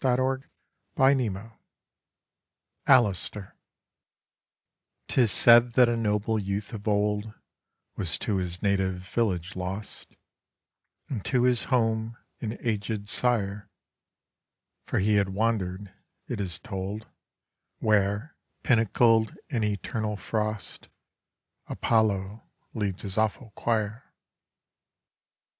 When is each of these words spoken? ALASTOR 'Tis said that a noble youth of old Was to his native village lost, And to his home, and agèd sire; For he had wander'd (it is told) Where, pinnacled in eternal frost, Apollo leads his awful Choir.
ALASTOR 0.97 1.53
'Tis 5.07 5.31
said 5.31 5.73
that 5.73 5.87
a 5.87 5.95
noble 5.95 6.39
youth 6.39 6.73
of 6.73 6.87
old 6.87 7.35
Was 7.97 8.17
to 8.17 8.37
his 8.37 8.63
native 8.63 9.01
village 9.07 9.55
lost, 9.55 10.15
And 11.07 11.23
to 11.25 11.43
his 11.43 11.65
home, 11.65 12.17
and 12.39 12.53
agèd 12.53 13.09
sire; 13.09 13.69
For 14.87 14.97
he 14.97 15.17
had 15.17 15.29
wander'd 15.29 15.93
(it 16.27 16.39
is 16.41 16.57
told) 16.57 17.05
Where, 17.77 18.35
pinnacled 18.63 19.37
in 19.51 19.63
eternal 19.63 20.15
frost, 20.17 20.87
Apollo 21.67 22.41
leads 22.73 23.03
his 23.03 23.19
awful 23.19 23.51
Choir. 23.51 24.11